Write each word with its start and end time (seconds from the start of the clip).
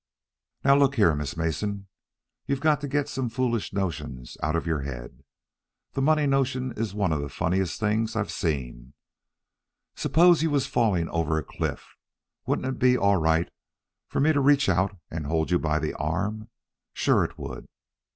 "Now 0.65 0.75
look 0.75 0.95
here, 0.95 1.13
Miss 1.13 1.37
Mason. 1.37 1.87
You've 2.47 2.59
got 2.59 2.81
to 2.81 2.87
get 2.87 3.07
some 3.07 3.29
foolish 3.29 3.71
notions 3.71 4.35
out 4.41 4.55
of 4.55 4.65
your 4.65 4.79
head. 4.79 5.23
This 5.93 6.01
money 6.03 6.25
notion 6.25 6.71
is 6.71 6.95
one 6.95 7.11
of 7.13 7.21
the 7.21 7.29
funniest 7.29 7.79
things 7.79 8.15
I've 8.15 8.31
seen. 8.31 8.95
Suppose 9.95 10.41
you 10.41 10.49
was 10.49 10.65
falling 10.65 11.07
over 11.09 11.37
a 11.37 11.43
cliff, 11.43 11.85
wouldn't 12.47 12.67
it 12.67 12.79
be 12.79 12.97
all 12.97 13.17
right 13.17 13.47
for 14.07 14.19
me 14.19 14.33
to 14.33 14.41
reach 14.41 14.67
out 14.67 14.97
and 15.11 15.27
hold 15.27 15.51
you 15.51 15.59
by 15.59 15.77
the 15.77 15.93
arm? 15.93 16.49
Sure 16.95 17.23
it 17.23 17.37
would. 17.37 17.67